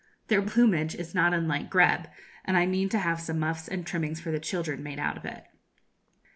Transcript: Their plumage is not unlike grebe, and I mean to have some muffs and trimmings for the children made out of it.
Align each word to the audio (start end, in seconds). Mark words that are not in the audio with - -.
Their 0.29 0.41
plumage 0.41 0.95
is 0.95 1.13
not 1.13 1.31
unlike 1.31 1.69
grebe, 1.69 2.07
and 2.43 2.57
I 2.57 2.65
mean 2.65 2.89
to 2.89 2.97
have 2.97 3.21
some 3.21 3.37
muffs 3.37 3.67
and 3.67 3.85
trimmings 3.85 4.19
for 4.19 4.31
the 4.31 4.39
children 4.39 4.81
made 4.81 4.97
out 4.97 5.15
of 5.15 5.25
it. 5.25 5.43